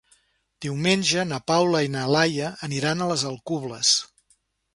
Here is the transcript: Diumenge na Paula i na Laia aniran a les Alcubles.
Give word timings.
Diumenge 0.65 1.25
na 1.31 1.39
Paula 1.51 1.81
i 1.89 1.91
na 1.97 2.07
Laia 2.15 2.49
aniran 2.69 3.05
a 3.05 3.11
les 3.13 3.27
Alcubles. 3.35 3.93